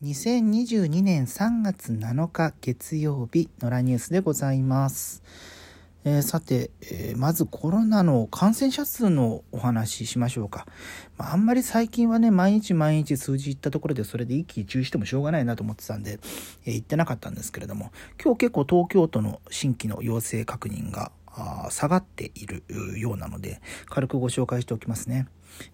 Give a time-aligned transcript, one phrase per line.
[0.00, 5.24] 2022年3月7日月曜日のラニュースでございます。
[6.04, 10.68] えーさて、えーまずコロナの感染者数のお話ししましょうか。
[11.16, 16.20] まあ、あんまり最近はね、毎日毎日数字いったところでそれで一喜一憂してもしょうがないなと思ってたんで、
[16.64, 17.90] えー言ってなかったんですけれども、
[18.22, 21.10] 今日結構東京都の新規の陽性確認が
[21.70, 22.62] 下がっている
[22.98, 25.26] ようなので、軽くご紹介しておきますね。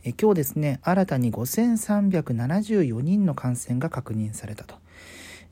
[0.05, 4.77] え今日ですね、新たに5374人の感染が確認されたと。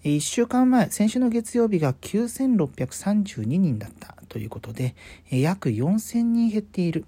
[0.05, 4.95] 1週間前、先週の月曜日が9632人だったということで、
[5.31, 7.05] 約4000人減っている。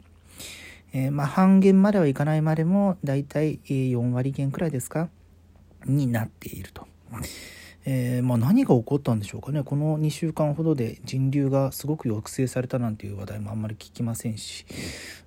[0.93, 5.09] えーまあ、半減まではいかないまでも、だいたい4割減くらいですか
[5.87, 6.87] になっていると。
[7.87, 9.63] えーまあ、何が起こったんでしょうかね。
[9.63, 14.65] この2週間ほどで人流がすごく抑制されたなんていう話題もあんまり聞きませんし、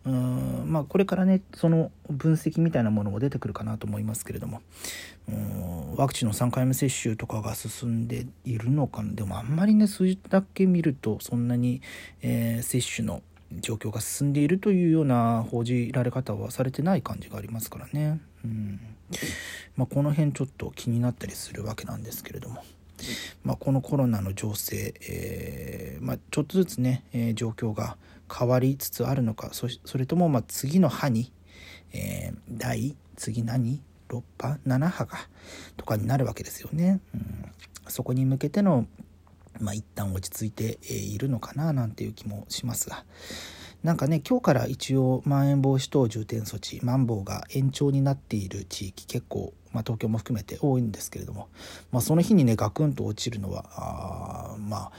[0.06, 4.62] うーんまあ、これからね、その分析みたいなものも出てくるかなと思いますけれども、
[5.30, 9.04] うんワクチンの3回目接種とかが進んでいるのか。
[9.04, 11.82] でもあんまりね、数字だけ見ると、そんなに、
[12.22, 13.22] えー接種の
[13.52, 18.20] 状況が進んでいるというような報じられ方はされてない感じがありますからね。
[19.76, 22.64] まあ、この辺ちょっと気になったりするわけなんですけれども、
[23.44, 27.98] まあ、このコロナの情勢、えーまあ、ちょっとずつね、えー状況が
[28.34, 29.68] 変わりつつあるのかそ
[29.98, 31.32] れともま次の波に、
[31.94, 35.06] えー第次何？6波？7波？
[35.06, 35.18] が
[35.76, 37.00] とかになるわけですよね。
[37.14, 37.52] うん、
[37.88, 38.86] そこに向けての
[39.60, 43.04] まあ、一旦落ち着いているのかななんていう気もしますが。
[43.84, 51.48] なんかね今日から一応まん延防止等重点措置マンボウが延長になっている地域結構、まあ、東京も含めて多いんですけれども、
[51.92, 54.92] まあ、その日にねガクンと落ちるのはあまあ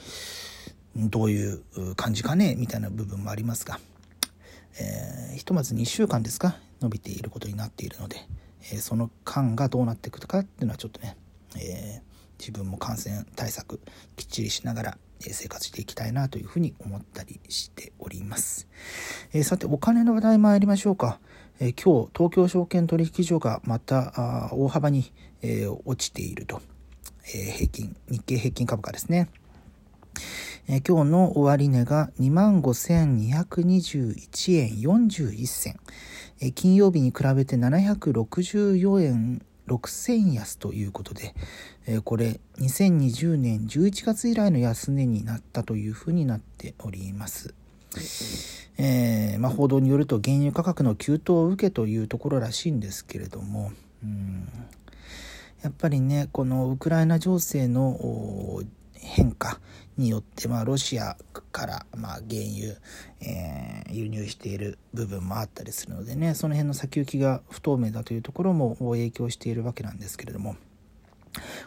[0.95, 1.61] どういう
[1.95, 3.79] 感じかねみたいな部分もありますが、
[4.79, 8.17] えーひとまず2週間ですか伸びていることになっているので、
[8.71, 11.15] えーその間がどうなっていくかっていうのはちょっとね、
[11.55, 13.81] えー自分も感染対策
[14.15, 18.67] きっちりしながら生活していきたいなというふうに思ったりしております。
[19.33, 21.19] えーさてお金の話題参りましょうか。
[21.59, 26.61] えー今日東京証券取引所がまたあ大幅に、えー落ちていると、
[27.25, 29.29] えー平均日経平均株価ですね。
[30.67, 35.75] えー今日の終値が25,221円41銭、
[36.41, 41.35] えー金曜日に比べて764円6銭安ということで、
[41.87, 47.53] えーこれ2020年11月以来の安値になったというふうになっております。
[48.77, 53.71] えーまあ、報道によると原油価格の急騰を受けというところらしいんですけれども、
[54.03, 54.47] うん
[55.61, 58.63] やっぱりねこのウクライナ情勢の
[58.93, 59.59] 変化
[59.99, 61.17] によって、まあ、ロシア
[61.51, 62.75] から、まあ、原油、
[63.21, 70.55] えー輸入している部分もあったりするのでねその辺の先行きが不透明だというところも影響しているわけなんですけれども。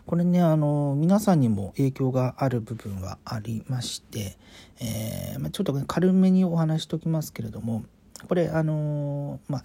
[0.06, 4.36] これねあの皆さんにも影響がある部分はありまして、
[4.80, 7.84] えーま、ちょっとね軽めにお話しときますけれども
[8.28, 9.64] これあのまあ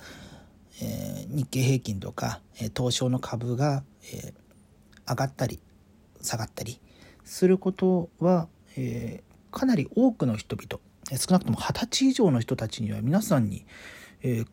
[0.81, 4.33] えー日経平均とか、えー東証の株が、えー
[5.09, 5.59] 上がったり
[6.21, 6.79] 下がったり
[7.23, 8.47] することは、
[8.77, 10.79] えーかなり多くの人々
[11.19, 13.65] 少なくとも20歳以上の人たちには皆さんに、
[14.21, 14.47] えー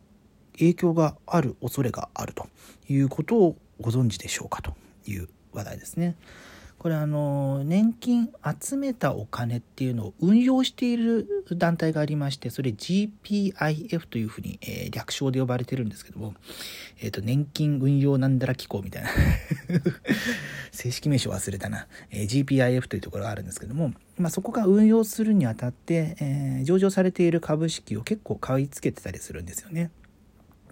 [0.57, 2.47] 影響がある恐れがあると
[2.87, 4.73] いうことをご存知でしょうかと
[5.05, 6.15] いう話題ですね。
[6.77, 8.29] これあの年金
[8.61, 16.35] 集めたお金っていうのを運用している団体がありましてそれ GPIF というふうに、えー略称で呼ばれてるんですけども、
[17.01, 19.09] えー、と年金運用なんだら機構みたいな
[20.85, 29.89] 正式名称忘れたな、え GPIF というところがあるんですけども、まあ、そこが運用するにあたって、え上場されている株式を結構買い付けてたりするんですよね。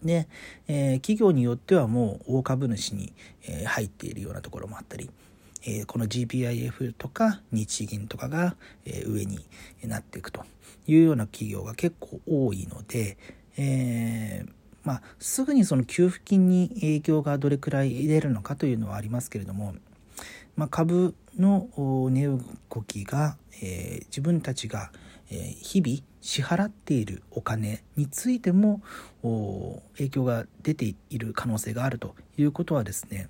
[0.04, 0.28] で、
[0.68, 3.12] え企業によってはもう大株主に、
[3.48, 5.10] え入っているようなところもあったり、
[5.66, 9.44] えこの GPIF とか日銀とかが、え上に
[9.84, 10.46] なっていくと
[10.86, 13.18] いうような企業が結構多いので、
[13.58, 14.52] えー
[14.84, 19.74] まあ、すぐにその給付金に影響がどれくらい出るのかというのはありますけれども、
[20.56, 21.70] まあ、株の
[22.12, 22.40] 値動
[22.88, 24.92] きが、えー自分たちが、
[25.30, 28.82] 日々支払っているお金についても
[29.98, 33.30] 影響が出ている可能性があるということはですね、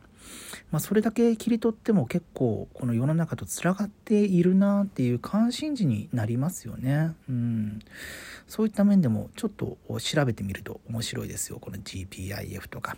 [0.71, 7.13] まあ、それだけ切り取っても結構この世の中とつながっているなっていう関心事になりますよね。
[7.29, 7.79] うん、
[8.47, 12.97] そういった面でもちょっと調べてみると面白いですよこの GPIF とか。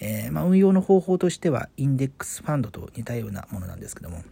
[0.00, 4.24] えーまあ、運用の方法としてはインデックスファンドと似たようなものなんですけども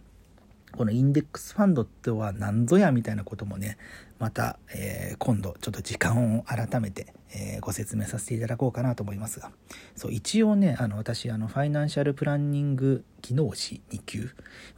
[0.73, 3.77] このインデックスファンドっては何ぞやみたいなこともね
[4.19, 9.51] また、えー、今度ちょっと時間を改めて、えー、ご説明させていただこうかなと思いますが
[9.95, 14.29] そう一応ねあの私あのファイナンシャルプランニング技能士2級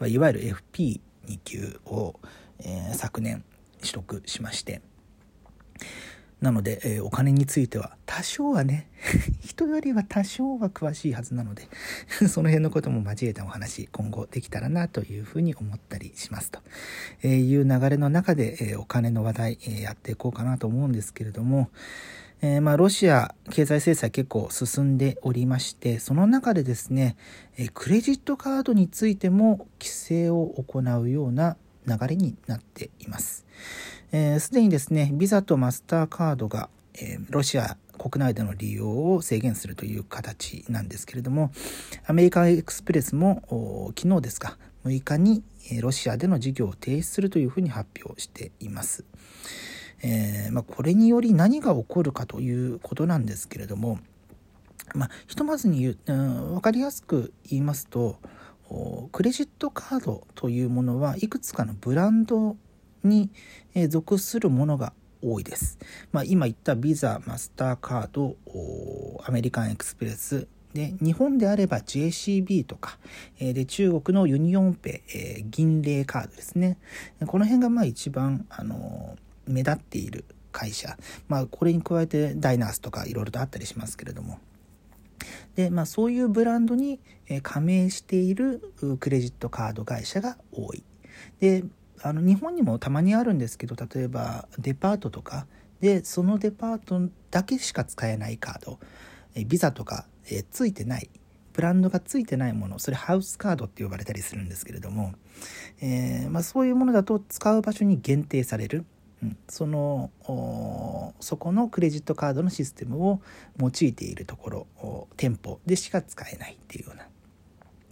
[0.08, 0.42] いわゆる
[0.74, 2.20] FP2 級を、
[2.60, 3.44] えー、昨年
[3.80, 4.82] 取得しまして
[6.42, 8.88] なので、えー、お金については多少はね
[9.42, 11.68] 人よりは多少は詳しいはずなので
[12.30, 16.60] その辺のことも交えたお話今後できたらなというふうに思ったりしますと、
[17.24, 21.70] えー、いう流れの中で、えー、お金の話題、えやっていこうかなと思うんですけれども、
[22.42, 27.16] えー、まあ、ロシア経済制裁結構進んでおりましてその中でですね、
[27.58, 31.58] えクレジットカードについても規制を行うような
[31.88, 33.28] 流れになっています。
[33.28, 33.46] す、
[34.12, 41.52] えー、で、にですね、ビザとマスターカードが、えー、ロシア国内での利用を制限するという形なんですけれども、
[42.06, 45.44] アメリカエクスプレスも昨日ですか、6日に
[45.82, 49.06] ロシアでの事業を停止するというふうに発表しています。
[50.04, 54.00] えー、まあ、これにより何が起こるかということなんですけれども、
[54.94, 58.18] まあ、ひとまずに言う、うん、分かりやすく言いますと
[59.12, 62.58] クレジットカードというものはいくつかのブランド
[63.04, 63.30] に
[63.90, 65.80] 属するものが多いです。
[66.12, 68.36] まあ、今言ったビザ、マスターカード、
[69.26, 73.00] アメリカンエクスプレス、で日本であれば JCB とか、
[73.40, 76.78] えで中国のユニオンペイ、え銀聯カードですね。
[77.26, 79.18] この辺がまあ一番、あの
[79.48, 80.98] 目立っている会社、
[81.28, 84.40] まあ、これに加えてダイナースとかいろいろとあったりしますけれども。
[85.58, 87.02] で、まあ、そういうブランドに
[87.42, 88.62] 加盟している
[89.00, 90.84] クレジットカード会社が多い。
[91.40, 91.66] で
[92.04, 95.48] あの日本にもたまにあるんですけど例えばデパートとか
[95.82, 98.80] でそのデパートだけしか使えないカード
[99.34, 101.10] えビザとかえついてない
[101.54, 105.14] ブランドがついてないものそれハウスカードって呼ばれたりするんですけれども、
[105.82, 108.86] えー、まあ、そういうものだと使う場所に限定される、
[109.24, 110.12] うん、その
[111.20, 113.22] そこのクレジットカードのシステムを
[113.60, 117.08] 用いているところ店舗でしか使えないっていうような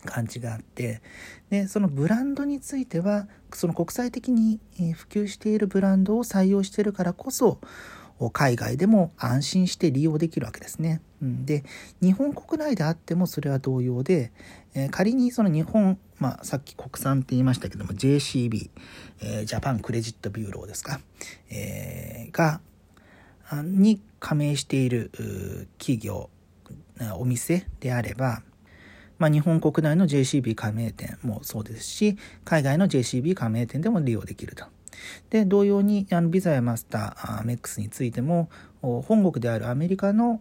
[0.05, 1.01] 感じがあって
[1.49, 4.59] でそのブランドについてはその国際的に
[4.93, 7.59] 普及しているブランドを採用しているからこそ
[8.31, 11.01] 海外でも安心して利用できるわけですね。
[11.21, 11.63] で
[12.01, 14.31] 日本国内であってもそれは同様で、
[14.73, 18.69] え仮にその日本、まあ、さっき国産って言いましたけども JCB、
[19.21, 20.99] えー、ジャパンクレジットビューローですか、
[21.49, 22.61] えー、が
[23.63, 25.11] に加盟している
[25.77, 26.29] 企業
[27.17, 28.41] お店であれば
[29.17, 34.65] まあ、日本国内の JCB 加盟店もそうですし海外の JCB 加盟店でも利用できると。
[35.29, 38.49] で同様にあのビザやマスターアメックスについても
[38.81, 40.39] 本国であるアメリカの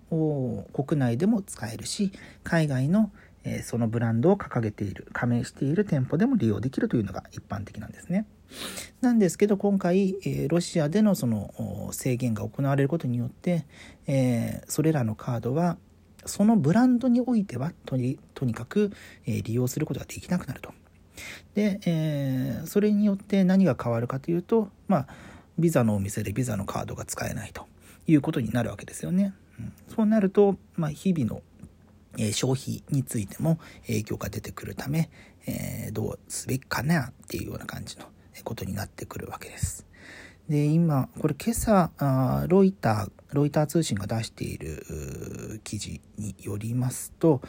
[0.72, 2.12] 国内でも使えるし
[2.42, 3.10] 海外の
[3.62, 8.26] そのブランドを掲げている加盟している店舗でも利用できるというのが一般的なんですね。
[9.00, 10.14] なんですけど今回
[10.48, 13.64] ロシアでのその制限が行われることによって
[14.68, 15.76] それらのカードは
[16.26, 18.18] そのブランドにおいてはとに
[18.54, 18.92] かく、
[19.26, 20.72] 利用することができなくなると。
[21.54, 25.06] で、えー、それによって何が変わるかというと、まあ、
[25.58, 27.66] ビザのお店でビザのカードが使えないと
[28.06, 29.34] いうことになるわけですよね。
[29.58, 31.42] うん、そうなると、まあ、日々の
[32.18, 35.10] え消費についても影響が出てくるため、
[35.46, 38.04] えー、どうすべきかなっていうような感じの
[38.44, 39.86] ことになってくるわけです。
[40.48, 47.40] で今これ今朝ロイターロイター通信が出している記事によりますと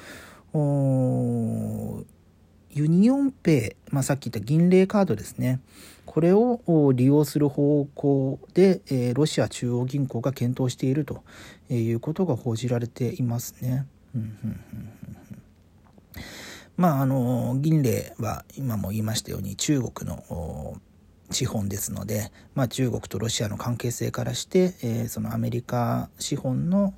[2.76, 5.62] ユニオンペイ、まあ、さっき言った銀聯カードですね
[6.06, 6.60] これを
[6.94, 11.24] 利用する方向で、えー、ロシア中央銀行が検討していると
[11.70, 13.88] いうことが報じられていますね。
[16.78, 20.80] まああの銀霊は今も言いましたように中国の
[21.32, 26.94] 資本ですので、まあ、中国とロシアの関係性からして、えー、そのアメリカ資本の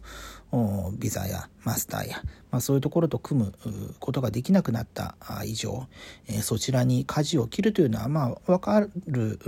[0.93, 5.15] ビザやマスターや、まあ、そういうところと組むことができなくなった
[5.45, 5.87] 以上、
[6.27, 9.39] えー、そちらに舵を切るというのは、まあ、分かる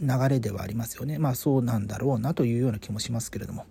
[0.00, 1.18] 流れではありますよね。
[1.18, 3.66] まあそうなんだろうなというような気もしますけれども。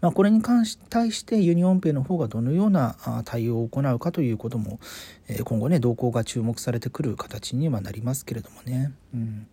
[0.00, 4.80] まあ、これに関し対してユニオンペイの方がどのような対応を行うかということも、
[5.28, 8.92] え今後ね動向が注目されてくる形にはなりますけれどもね。
[9.14, 9.46] うん、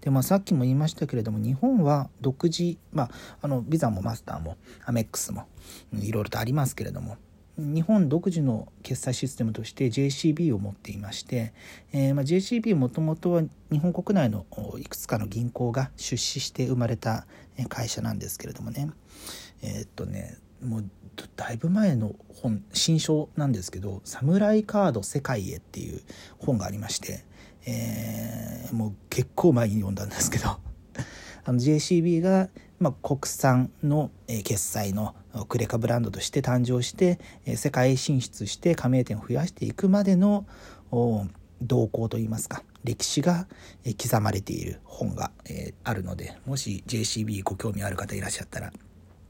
[0.00, 3.10] でまあさっきも言いましたけれども日本は独自、まあ、
[3.42, 5.46] あのビザもマスターもアメックスも
[5.94, 7.16] いろいろとありますけれども
[7.58, 11.54] 日本独自の決済システムとして JCB を持っていまして、
[11.92, 13.42] えー、まあ、JCB もともとは
[13.72, 14.44] 日本国内の
[14.78, 17.26] いくつかの銀行が出資して生まれた
[17.70, 18.90] 会社なんですけれどもね
[19.66, 20.90] えー、っとねもう
[21.34, 26.02] だいぶ前の本新書なんですけど「サムライカード世界へ」っていう
[26.38, 27.24] 本がありまして、
[27.66, 30.48] えー、もう結構前に読んだんですけど
[31.44, 35.14] あの JCB が、まあ、国産の、え決済の
[35.48, 40.44] クレカブランドとして誕生して、え世界進出して加盟店を増やしていくまでの
[41.62, 43.46] 動向といいますか歴史が
[43.84, 48.72] 刻まれている本が、えあるのでもし JCB ご興味ある方いらっしゃったら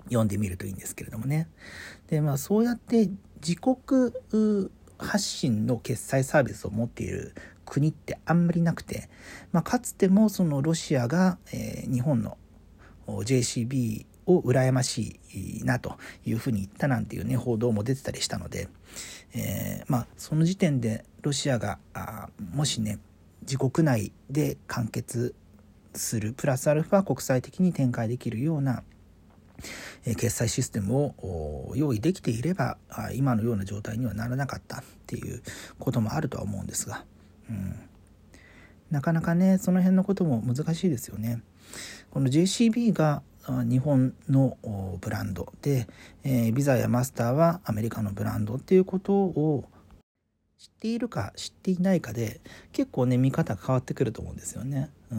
[0.06, 1.48] 読んでみるといいんですけれどもね。
[2.08, 3.10] でまあそうやって
[3.40, 4.12] 自国
[4.98, 7.34] 発信の決済サービスを持っている
[7.64, 9.08] 国ってあんまりなくて、
[9.52, 12.38] まあ、かつてもそのロシアが、えー、日本の
[13.06, 18.68] JCB を羨ましいなというふうに言ったなんていうね報道も出てたりしたので、
[19.34, 22.98] えー、まあその時点でロシアがあもしね
[23.42, 25.34] 自国内で完結
[25.94, 28.82] するプラスアルファ国際的に展開できるような
[30.04, 32.78] 決済システムを用意できていれば
[33.14, 35.42] 今のような状態にはならなかったっていう
[35.78, 37.04] こともあるとは思うんですが、
[37.50, 37.74] うん、
[38.90, 41.42] なかなかねその辺のことも難しいですよね。
[42.10, 44.56] この JCB が日本の
[45.00, 45.86] ブランドで、
[46.24, 49.64] えー、ビザやマスターはアメリカのブランドっていうことを
[50.58, 52.40] 知っているか知っていないかで
[52.72, 54.90] 結構ね見方が変わってくると思うんですよね。
[55.12, 55.18] うん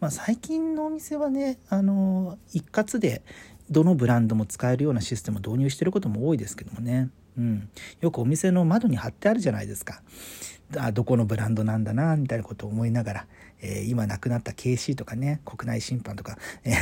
[0.00, 3.22] まあ、最近のお店はねあの一括で
[3.70, 7.68] どのブランドも使えるようなシステムを導入してることも多いですけどもね、うん、
[8.00, 10.02] よくお店の窓に貼ってあるじゃないですか。
[10.76, 13.26] あどこのブランドなんだなみたいなことを思いながら、
[13.60, 16.76] えー、今亡くなった KC とかね国内審判とか、えー、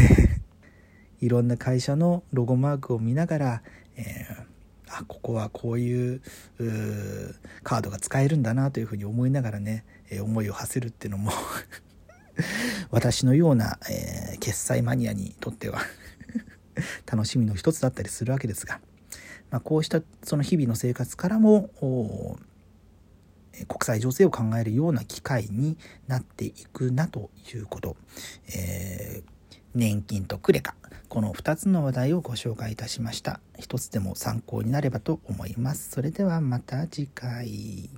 [1.20, 3.62] いろんな会社のロゴマークを見ながら、
[3.96, 4.52] えー
[4.94, 6.20] あここはこういう
[7.62, 11.32] カードが使えるんだなというふうに思いながらね、えー、思いを馳せるっていうのも
[12.90, 15.80] 私のような、えー、決済マニアにとっては
[17.12, 18.80] 楽しみの一つだったりするわけですが、
[19.50, 21.68] まあ、こうしたその日々の生活からも
[23.68, 25.76] 国際情勢を考えるような機会に
[26.08, 27.96] なっていくなということ、
[28.48, 30.74] えー、年金とクレカ。
[31.10, 33.40] この2つの話題をご紹介いたしました。
[33.58, 35.90] 一つでも参考になればと思います。
[35.90, 37.90] それではまた次回。